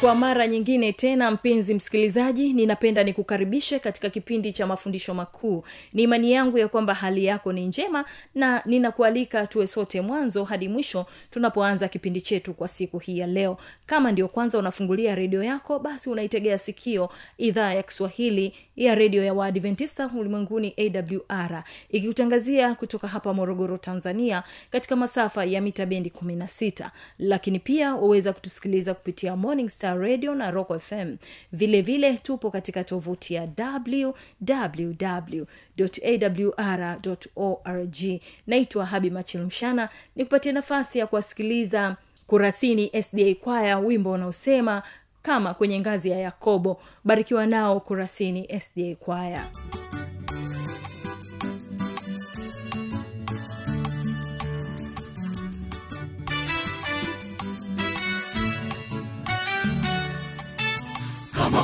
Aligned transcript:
kwa 0.00 0.14
mara 0.14 0.46
nyingine 0.46 0.92
tena 0.92 1.30
mpenzi 1.30 1.74
msikilizaji 1.74 2.52
ninapenda 2.52 3.04
nikukaribishe 3.04 3.78
katika 3.78 4.10
kipindi 4.10 4.52
cha 4.52 4.66
mafundisho 4.66 5.14
makuu. 5.14 5.64
Ni 5.92 6.02
imani 6.02 6.32
yangu 6.32 6.58
ya 6.58 6.68
kwamba 6.68 6.94
hali 6.94 7.24
yako 7.24 7.52
ni 7.52 7.66
njema 7.66 8.04
na 8.34 8.62
ninakualika 8.66 9.46
tuwe 9.46 9.66
sote 9.66 10.00
mwanzo 10.00 10.44
hadi 10.44 10.68
mwisho 10.68 11.06
tunapoanza 11.30 11.88
kipindi 11.88 12.20
chetu 12.20 12.54
kwa 12.54 12.68
siku 12.68 12.98
hii 12.98 13.18
ya 13.18 13.26
leo. 13.26 13.56
Kama 13.86 14.12
ndio 14.12 14.28
kwanza 14.28 14.58
unafungulia 14.58 15.14
redio 15.14 15.42
yako 15.42 15.78
basi 15.78 16.10
unaitegea 16.10 16.58
sikio 16.58 17.08
idhaa 17.38 17.72
ya 17.74 17.82
kiswahili 17.82 18.52
ya 18.76 18.94
redio 18.94 19.24
ya 19.24 19.34
waadventista 19.34 20.10
ulimwenguni 20.18 20.74
awr 20.78 21.64
ikikutangazia 21.90 22.74
kutoka 22.74 23.08
hapa 23.08 23.34
morogoro 23.34 23.76
tanzania 23.76 24.42
katika 24.70 24.96
masafa 24.96 25.44
ya 25.44 25.60
mita 25.60 25.86
bendi 25.86 26.12
16 26.24 26.90
lakini 27.18 27.58
pia 27.58 27.94
waweza 27.94 28.32
kutusikiliza 28.32 28.94
kupitia 28.94 29.36
morning 29.36 29.68
star 29.68 29.83
radio 29.94 30.34
na 30.34 30.50
rock 30.50 30.78
fm 30.80 31.16
vile 31.52 31.82
vile 31.82 32.18
tupo 32.18 32.50
katika 32.50 32.84
tovuti 32.84 33.34
ya 33.34 33.48
www 33.58 35.44
awr 36.04 36.98
org. 37.36 37.96
Naitwa 38.46 38.86
habi 38.86 39.10
machilmshana 39.10 39.88
ni 40.16 40.24
kupatia 40.24 40.52
nafasi 40.52 40.98
ya 40.98 41.06
kuwasikiliza 41.06 41.96
kurasini 42.26 43.02
sda 43.02 43.34
kwaya 43.34 43.78
wimbo 43.78 44.10
unaosema 44.12 44.82
kama 45.22 45.54
kwenye 45.54 45.80
ngazi 45.80 46.10
ya 46.10 46.18
yakobo. 46.18 46.80
Barikiwa 47.04 47.46
nao 47.46 47.80
kurasini 47.80 48.60
sda 48.60 48.94
kwaya 48.94 49.46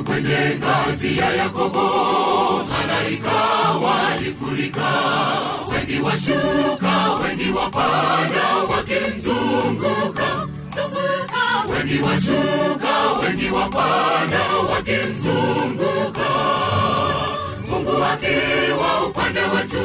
kwenye 0.07 0.57
ngazi 0.59 1.19
ya 1.19 1.31
yakobo 1.35 1.83
malaika 2.69 3.37
walifurika. 3.85 4.91
Wengi 5.73 6.01
washuka 6.03 7.15
wengi 7.25 7.51
wapanda 7.51 8.47
wakimzunguka. 8.71 10.47
Wengi 11.73 12.03
washuka 12.03 13.13
wengi 13.23 13.51
wapanda 13.51 14.41
wakimzunguka 14.73 16.31
mungu 17.85 18.05
akiwa 18.05 19.07
upande 19.07 19.41
wetu 19.41 19.83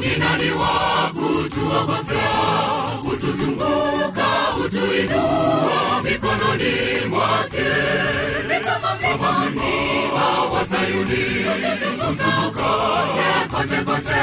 ni 0.00 0.16
nani 0.18 0.50
wa 0.50 1.10
kutuogofya 1.12 2.28
hutuzunguka 3.02 4.24
hutuinua 4.54 6.02
mikononi 6.02 7.06
mwake 7.10 7.64
kama 8.64 9.50
mlima 9.50 10.42
wa 10.52 10.66
sayuni 10.66 11.24
kuzunguka 11.90 12.70
kote 13.50 13.76
kote 13.76 13.84
kote 13.84 14.14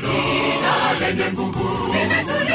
jina 0.00 0.92
lenye 1.00 1.32
nguvu 1.32 1.92
limetulia 1.92 2.45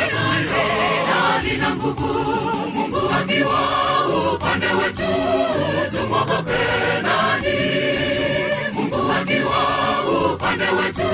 upande 10.54 10.82
wetu 10.82 11.10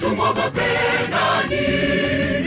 tumwogope 0.00 0.66
nani? 1.10 1.60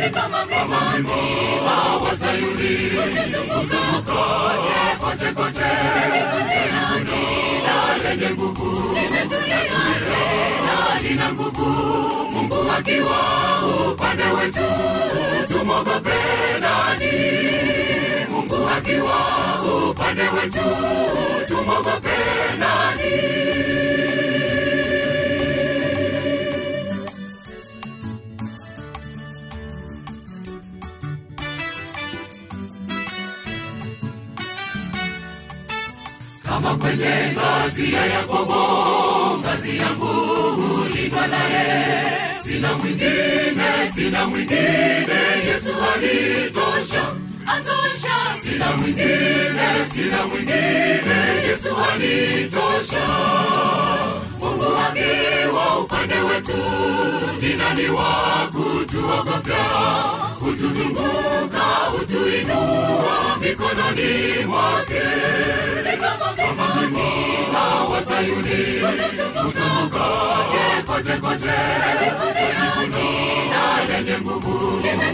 Ni 0.03 0.09
kama 0.09 0.45
mlima 0.45 1.95
wa 2.03 2.17
sayuni. 2.17 2.77
Kuzunguka 2.89 3.81
kote 4.05 4.95
kote 4.99 5.31
kote. 5.33 5.69
Na 7.63 7.97
lenye 8.09 8.29
nguvu. 8.29 8.95
Limetulia 8.95 9.57
tena 10.05 10.99
lina 11.09 11.33
nguvu. 11.33 11.65
Mungu 12.31 12.55
akiwa 12.77 13.19
upande 13.91 14.23
wetu 14.23 14.65
tumwogope 15.47 16.19
nani? 16.59 17.11
Mungu 18.29 18.69
akiwa 18.77 19.17
upande 19.89 20.21
wetu 20.21 20.63
tumwogope 21.47 22.17
nani 22.59 23.13
kama 36.63 36.75
kwenye 36.75 37.13
ngazi 37.33 37.93
ya 37.93 38.05
yakobo 38.05 38.59
ngazi 39.39 39.77
yangu 39.77 40.05
hulindwa 40.05 41.27
naye. 41.27 41.85
Sina 42.43 42.73
mwingine 42.77 43.91
sina 43.95 44.25
mwingine 44.27 45.19
yesu 45.47 45.73
alitosha 45.95 47.15
atosha. 47.45 48.15
Sina 48.43 48.71
mwingine 48.77 49.67
sina 49.93 50.27
mwingine 50.27 51.17
yesu 51.47 51.69
alitosha. 51.93 53.07
Mungu 54.39 54.65
akiwa 54.87 55.79
upande 55.79 56.15
wetu 56.15 56.57
ni 57.41 57.53
nani 57.53 57.89
wa 57.89 58.47
kutuogofya. 58.51 59.63
Hutuzunguka 60.39 61.63
hutuinua 61.91 63.37
mikononi 63.41 64.45
mwake 64.47 65.01
kama 66.37 66.67
mlima 66.81 67.65
wa 67.91 67.99
sayuni 68.01 68.81
kote 70.85 71.13
kote 71.17 71.53
jina 72.93 73.63
lenye 73.89 74.17
nguvu 74.21 74.81
tena 74.81 75.07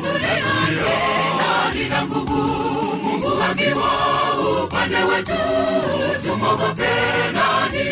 lina 1.73 2.06
nguvu 2.06 2.38
mungu 3.03 3.31
akiwa 3.51 3.91
upande 4.63 4.95
wetu 4.97 5.38
tumwogope 6.25 6.89
nani? 7.33 7.89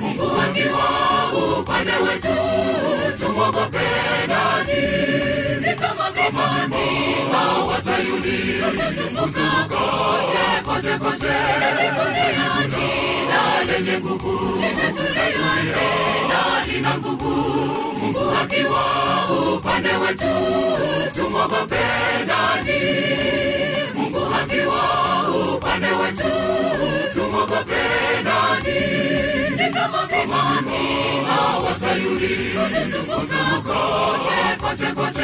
Mungu 0.00 0.26
akiwa 0.40 0.86
upande 1.58 1.92
wetu 1.92 2.34
tumwogope 3.20 3.86
nani 4.28 4.82
ni 5.60 5.74
kama 5.74 6.10
mlima 6.68 7.42
wa 7.66 7.82
sayuni 7.82 8.38
kuzunguka 8.78 9.46
kote 10.66 10.98
kote 10.98 11.34
jina 12.70 13.64
lenye 13.66 13.98
nguvu 14.00 14.62
tena 15.74 16.66
lina 16.66 16.98
nguvu 16.98 17.30
mungu 18.00 18.30
akiwa 18.42 18.84
upande 19.54 19.88
wetu 19.88 20.24
tumwogope 21.16 21.84
nani 22.26 22.80
mungu 24.16 24.34
akiwa 24.42 24.80
upande 25.54 25.86
wetu 25.86 26.30
tumwogope 27.14 27.82
nani? 28.24 28.80
Ni 29.50 29.74
kama 29.74 30.06
kuzunguka 32.82 33.62
kote 33.66 34.38
kote 34.60 34.92
kote. 34.94 35.22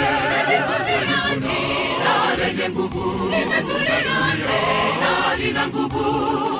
Na 2.05 2.37
lenye 2.37 2.69
nguvu. 2.69 3.31
Limetulia 3.31 3.99
tena 4.47 5.37
lina 5.39 5.67
nguvu. 5.67 6.05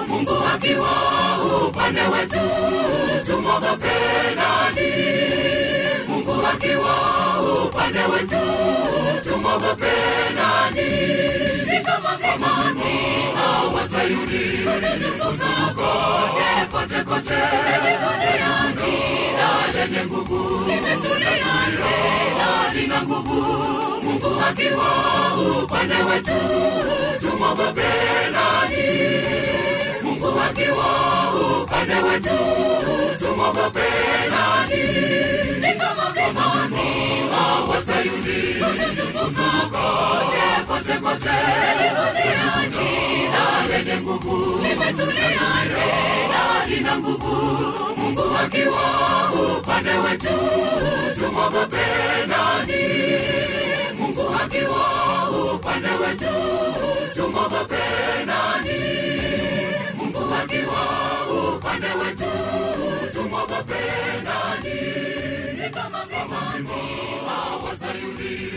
Mungu 0.09 0.37
akiwa 0.55 0.91
upande 1.69 2.01
wetu 2.01 2.41
tumwogope 3.27 3.93
nani 4.37 4.93
akiwa 6.55 6.95
upande 7.65 7.99
wetu 7.99 8.37
tumwogope 9.25 9.93
nani? 10.35 10.91
Ni 11.73 11.81
kama 11.85 12.19
wasayuni. 13.75 14.45
Kutuzunguka 14.65 15.51
kote 16.73 17.05
kote 17.05 17.35
jina 18.77 19.49
lenye 19.75 20.07
nguvu. 20.07 20.65
Tena 20.65 20.97
lina 22.75 23.03
nguvu. 23.03 23.43
Mungu 24.03 24.31
akiwa 24.49 24.89
upande 25.63 25.95
wetu 25.95 26.33
tumwogope 27.21 27.89
nani 28.33 28.87
mungu 30.33 30.41
akiwa 30.51 30.87
upande 31.63 31.95
wetu 31.95 32.37
tumwogope 33.19 33.81
nani? 34.31 34.83
Ni 35.61 35.79
kama 35.79 36.11
mlimani 36.11 37.31
wa 37.33 37.67
kote 39.73 40.43
kote 40.69 40.93
kote 40.99 41.31
limejivunia 41.79 42.69
jina 42.71 43.45
lenye 43.71 44.01
nguvu. 44.01 44.63
Limetulia 44.63 45.49
tena 45.75 46.67
lina 46.67 46.99
nguvu. 46.99 47.37
Mungu 47.97 48.23
akiwa 48.45 48.83
upande 49.59 49.91
wetu 49.91 50.39
tumwogope 51.21 51.87
nani? 52.29 52.83
Mungu 53.99 54.23
akiwa 54.45 55.31
upande 55.55 55.89
wetu 55.89 56.35
tumwogope 57.15 57.79
nani 58.27 58.83
akiwa 60.43 60.83
upande 61.57 61.87
wetu 61.87 62.31
tumwogope 63.13 63.83
nani? 64.25 64.81
Ni 65.63 65.71
kama 65.71 66.05
mlima 66.07 67.57
wa 67.65 67.77
sayuni. 67.77 68.51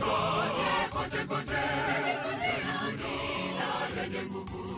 Kote 0.00 0.88
kote 0.90 1.24
kote. 1.24 1.60
Nguvu 4.30 4.73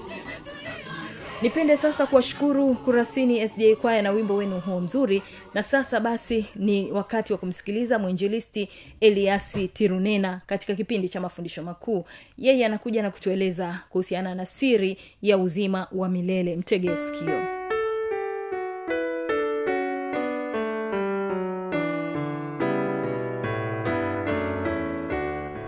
nipende 1.42 1.76
sasa 1.76 2.06
kuwashukuru 2.06 2.74
kurasini 2.74 3.48
sj 3.48 3.74
kwaya 3.80 4.02
na 4.02 4.10
wimbo 4.10 4.34
wenu 4.36 4.60
huo 4.60 4.80
mzuri. 4.80 5.22
Na 5.54 5.62
sasa 5.62 6.00
basi 6.00 6.46
ni 6.56 6.92
wakati 6.92 7.32
wa 7.32 7.38
kumsikiliza 7.38 7.98
mwinjilisti 7.98 8.68
eliasi 9.00 9.68
tirunena 9.68 10.40
katika 10.46 10.74
kipindi 10.74 11.08
cha 11.08 11.20
mafundisho 11.20 11.62
makuu. 11.62 12.04
Yeye 12.38 12.66
anakuja 12.66 13.02
na 13.02 13.10
kutueleza 13.10 13.80
kuhusiana 13.90 14.34
na 14.34 14.46
siri 14.46 14.98
ya 15.22 15.38
uzima 15.38 15.86
wa 15.92 16.08
milele. 16.08 16.56
Mtege 16.56 16.96
sikio. 16.96 17.56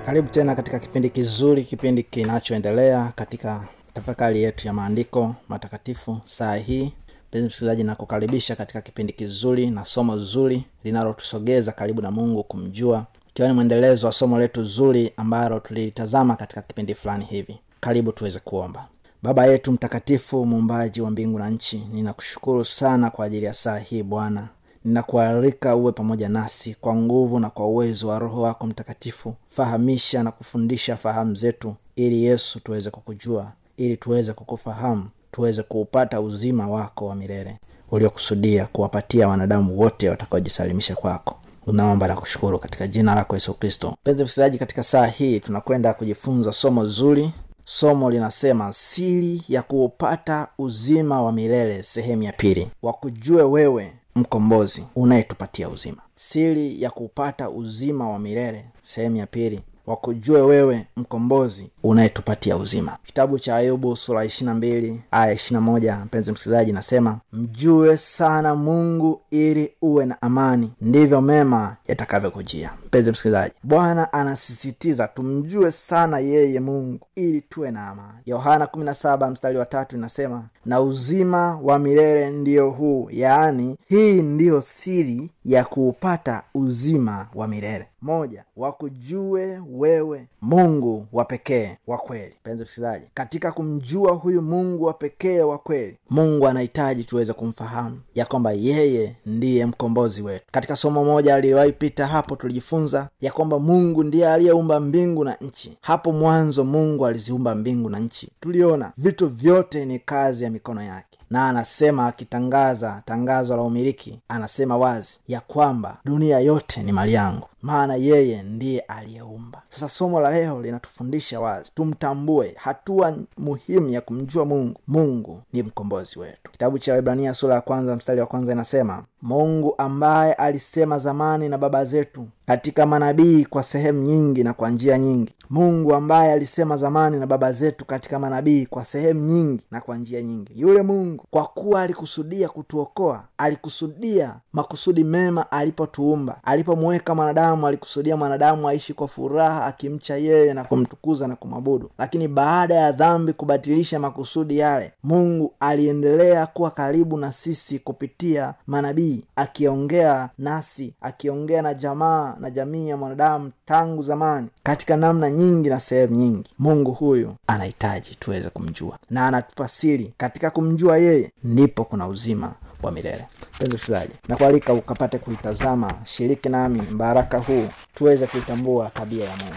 Karibu 0.06 0.28
tena 0.28 0.54
katika 0.54 0.78
kipindi 0.78 1.10
kizuri 1.10 1.64
kipindi 1.64 2.02
kinachoendelea 2.02 3.12
katika 3.16 3.64
tafakari 4.02 4.42
yetu 4.42 4.66
ya 4.66 4.72
maandiko 4.72 5.34
matakatifu 5.48 6.20
saa 6.24 6.54
hii. 6.56 6.92
Mpenzi 7.28 7.48
msikilizaji 7.48 7.84
nakukaribisha 7.84 8.56
katika 8.56 8.80
kipindi 8.80 9.12
kizuri 9.12 9.70
na 9.70 9.84
somo 9.84 10.18
zuri 10.18 10.64
linalotusogeza 10.84 11.72
karibu 11.72 12.02
na 12.02 12.10
mungu 12.10 12.42
kumjua. 12.44 13.06
Ikiwa 13.30 13.48
ni 13.48 13.54
mwendelezo 13.54 14.06
wa 14.06 14.12
somo 14.12 14.38
letu 14.38 14.64
zuri 14.64 15.12
ambalo 15.16 15.60
tulilitazama 15.60 16.36
katika 16.36 16.62
kipindi 16.62 16.94
fulani 16.94 17.24
hivi. 17.24 17.58
Karibu 17.80 18.12
tuweze 18.12 18.38
kuomba. 18.38 18.88
Baba 19.22 19.46
yetu 19.46 19.72
mtakatifu 19.72 20.46
muumbaji 20.46 21.00
wa 21.00 21.10
mbingu 21.10 21.38
na 21.38 21.50
nchi 21.50 21.82
ninakushukuru 21.92 22.64
sana 22.64 23.10
kwa 23.10 23.24
ajili 23.26 23.46
ya 23.46 23.54
saa 23.54 23.78
hii 23.78 24.02
bwana. 24.02 24.48
Ninakualika 24.84 25.76
uwe 25.76 25.92
pamoja 25.92 26.28
nasi 26.28 26.74
kwa 26.80 26.96
nguvu 26.96 27.40
na 27.40 27.50
kwa 27.50 27.66
uwezo 27.66 28.08
wa 28.08 28.18
roho 28.18 28.42
wako 28.42 28.66
mtakatifu. 28.66 29.34
Fahamisha 29.56 30.22
na 30.22 30.30
kufundisha 30.32 30.96
fahamu 30.96 31.34
zetu 31.34 31.74
ili 31.96 32.24
yesu 32.24 32.60
tuweze 32.60 32.90
kukujua 32.90 33.52
ili 33.78 33.96
tuweze 33.96 34.32
kukufahamu 34.32 35.08
tuweze 35.32 35.62
kuupata 35.62 36.20
uzima 36.20 36.68
wako 36.68 37.06
wa 37.06 37.14
milele 37.14 37.58
uliokusudia 37.90 38.66
kuwapatia 38.66 39.28
wanadamu 39.28 39.78
wote 39.80 40.10
watakaojisalimisha 40.10 40.94
kwako. 40.96 41.36
Unaomba 41.66 42.08
na 42.08 42.16
kushukuru 42.16 42.58
katika 42.58 42.86
jina 42.86 43.14
lako 43.14 43.36
yesu 43.36 43.54
kristo. 43.54 43.94
Mpenzi 44.02 44.24
msikilizaji 44.24 44.58
katika 44.58 44.82
saa 44.82 45.06
hii 45.06 45.40
tunakwenda 45.40 45.94
kujifunza 45.94 46.52
somo 46.52 46.86
zuri. 46.86 47.32
Somo 47.64 48.10
linasema 48.10 48.72
siri 48.72 49.42
ya 49.48 49.62
kuupata 49.62 50.48
uzima 50.58 51.22
wa 51.22 51.32
milele 51.32 51.82
sehemu 51.82 52.22
ya 52.22 52.32
pili. 52.32 52.70
Wakujue 52.82 53.42
wewe 53.42 53.92
mkombozi 54.14 54.84
unayetupatia 54.96 55.68
uzima. 55.68 56.02
Siri 56.16 56.82
ya 56.82 56.90
kupata 56.90 57.50
uzima 57.50 58.10
wa 58.10 58.18
milele 58.18 58.64
sehemu 58.82 59.16
ya 59.16 59.26
pili 59.26 59.60
wakujue 59.88 60.40
wewe 60.40 60.86
mkombozi 60.96 61.70
unayetupatia 61.82 62.56
uzima. 62.56 62.96
Kitabu 63.06 63.38
cha 63.38 63.56
ayubu 63.56 63.96
sura 63.96 64.24
ishirina 64.24 64.54
mbili 64.54 65.00
aya 65.10 65.32
ishirina 65.32 65.60
moja 65.60 65.96
mpenzi 66.04 66.32
msikilizaji 66.32 66.72
nasema 66.72 67.18
mjue 67.32 67.96
sana 67.96 68.54
mungu 68.54 69.20
ili 69.30 69.72
uwe 69.82 70.06
na 70.06 70.22
amani. 70.22 70.72
Ndivyo 70.80 71.20
mema 71.20 71.76
yatakavyokujia 71.88 72.70
mpenzi 72.88 73.10
msikilizaji 73.10 73.54
bwana 73.62 74.12
anasisitiza 74.12 75.08
tumjue 75.08 75.70
sana 75.72 76.18
yeye 76.18 76.60
mungu 76.60 77.06
ili 77.14 77.40
tuwe 77.40 77.70
na 77.70 77.88
amani. 77.88 78.18
Yohana 78.26 78.64
17 78.64 79.30
mstari 79.30 79.58
wa 79.58 79.66
tatu 79.66 79.96
inasema 79.96 80.44
na 80.66 80.80
uzima 80.80 81.58
wa 81.62 81.78
milele 81.78 82.30
ndiyo 82.30 82.70
huu 82.70 83.08
yaani 83.10 83.76
hii 83.86 84.22
ndiyo 84.22 84.60
siri 84.62 85.30
ya 85.44 85.64
kuupata 85.64 86.42
uzima 86.54 87.26
wa 87.34 87.48
milele. 87.48 87.86
Moja 88.02 88.44
wakujue 88.56 89.60
wewe 89.72 90.26
mungu 90.42 91.06
wa 91.12 91.24
pekee 91.24 91.76
wa 91.86 91.98
kweli. 91.98 92.34
Mpenzi 92.40 92.64
msikilizaji 92.64 93.04
katika 93.14 93.52
kumjua 93.52 94.12
huyu 94.12 94.42
mungu 94.42 94.84
wa 94.84 94.92
pekee 94.92 95.40
wa 95.40 95.58
kweli 95.58 95.96
mungu 96.10 96.46
anahitaji 96.48 97.04
tuweze 97.04 97.32
kumfahamu 97.32 98.00
ya 98.14 98.26
kwamba 98.26 98.52
yeye 98.52 99.16
ndiye 99.26 99.66
mkombozi 99.66 100.22
wetu. 100.22 100.44
Katika 100.52 100.76
somo 100.76 101.04
moja 101.04 101.40
liliwahi 101.40 101.72
pita 101.72 102.06
hapo 102.06 102.36
tulijifunza 102.36 102.77
ya 103.20 103.32
kwamba 103.32 103.58
mungu 103.58 104.04
ndiye 104.04 104.28
aliyeumba 104.32 104.80
mbingu 104.80 105.24
na 105.24 105.34
nchi. 105.40 105.78
Hapo 105.80 106.12
mwanzo 106.12 106.64
mungu 106.64 107.06
aliziumba 107.06 107.54
mbingu 107.54 107.90
na 107.90 107.98
nchi. 107.98 108.28
Tuliona 108.40 108.92
vitu 108.96 109.28
vyote 109.28 109.84
ni 109.86 109.98
kazi 109.98 110.44
ya 110.44 110.50
mikono 110.50 110.82
yake 110.82 111.17
na 111.30 111.48
anasema 111.48 112.06
akitangaza 112.06 113.02
tangazo 113.06 113.56
la 113.56 113.62
umiliki 113.62 114.20
anasema 114.28 114.76
wazi 114.76 115.18
ya 115.28 115.40
kwamba 115.40 115.96
dunia 116.04 116.38
yote 116.40 116.82
ni 116.82 116.92
mali 116.92 117.12
yangu 117.12 117.46
maana 117.62 117.94
yeye 117.94 118.42
ndiye 118.42 118.80
aliyeumba. 118.80 119.62
Sasa 119.68 119.88
somo 119.88 120.20
la 120.20 120.30
leo 120.30 120.62
linatufundisha 120.62 121.40
wazi 121.40 121.70
tumtambue 121.74 122.54
hatua 122.56 123.16
muhimu 123.38 123.88
ya 123.88 124.00
kumjua 124.00 124.44
mungu. 124.44 124.80
Mungu 124.88 125.42
ni 125.52 125.62
mkombozi 125.62 126.18
wetu. 126.18 126.50
Kitabu 126.52 126.78
cha 126.78 126.94
wibrania 126.94 127.34
sura 127.34 127.54
ya 127.54 127.60
kwanza 127.60 127.96
mstari 127.96 128.20
wa 128.20 128.26
kwanza 128.26 128.52
inasema 128.52 129.04
mungu 129.22 129.74
ambaye 129.78 130.32
alisema 130.32 130.98
zamani 130.98 131.48
na 131.48 131.58
baba 131.58 131.84
zetu 131.84 132.26
katika 132.46 132.86
manabii 132.86 133.44
kwa 133.44 133.62
sehemu 133.62 134.02
nyingi 134.02 134.44
na 134.44 134.52
kwa 134.52 134.70
njia 134.70 134.98
nyingi 134.98 135.34
mungu 135.50 135.94
ambaye 135.94 136.32
alisema 136.32 136.76
zamani 136.76 137.16
na 137.16 137.26
baba 137.26 137.52
zetu 137.52 137.84
katika 137.84 138.18
manabii 138.18 138.66
kwa 138.66 138.84
sehemu 138.84 139.20
nyingi 139.20 139.64
na 139.70 139.80
kwa 139.80 139.96
njia 139.96 140.22
nyingi. 140.22 140.52
Yule 140.56 140.82
mungu 140.82 141.24
kwa 141.30 141.44
kuwa 141.44 141.82
alikusudia 141.82 142.48
kutuokoa 142.48 143.24
alikusudia 143.38 144.34
makusudi 144.52 145.04
mema 145.04 145.50
alipotuumba. 145.52 146.40
Alipomuweka 146.44 147.14
mwanadamu 147.14 147.66
alikusudia 147.66 148.16
mwanadamu 148.16 148.68
aishi 148.68 148.94
kwa 148.94 149.08
furaha 149.08 149.66
akimcha 149.66 150.16
yeye 150.16 150.54
na 150.54 150.64
kumtukuza 150.64 151.28
na 151.28 151.36
kumwabudu. 151.36 151.90
Lakini 151.98 152.28
baada 152.28 152.74
ya 152.74 152.92
dhambi 152.92 153.32
kubatilisha 153.32 153.98
makusudi 153.98 154.58
yale 154.58 154.92
mungu 155.02 155.54
aliendelea 155.60 156.46
kuwa 156.46 156.70
karibu 156.70 157.16
na 157.16 157.32
sisi 157.32 157.78
kupitia 157.78 158.54
manabii 158.66 159.24
akiongea 159.36 160.30
nasi 160.38 160.94
akiongea 161.00 161.62
na 161.62 161.74
jamaa 161.74 162.36
na 162.40 162.50
jamii 162.50 162.88
ya 162.88 162.96
mwanadamu 162.96 163.50
tangu 163.68 164.02
zamani 164.02 164.48
katika 164.62 164.96
namna 164.96 165.30
nyingi 165.30 165.68
na 165.68 165.80
sehemu 165.80 166.14
nyingi. 166.16 166.50
Mungu 166.58 166.92
huyu 166.92 167.34
anahitaji 167.46 168.14
tuweze 168.20 168.50
kumjua 168.50 168.98
na 169.10 169.26
anatupa 169.28 169.68
siri 169.68 170.12
katika 170.16 170.50
kumjua 170.50 170.98
yeye 170.98 171.32
ndipo 171.44 171.84
kuna 171.84 172.06
uzima 172.08 172.52
wa 172.82 172.92
milele. 172.92 173.24
Mpenzi 173.54 173.76
msikilizaji 173.76 174.12
nakualika 174.28 174.72
ukapate 174.72 175.18
kuitazama 175.18 175.92
shiriki 176.04 176.48
nami 176.48 176.82
mbaraka 176.90 177.38
huu 177.38 177.68
tuweze 177.94 178.26
kuitambua 178.26 178.90
tabia 178.94 179.24
ya 179.24 179.36
mungu. 179.36 179.54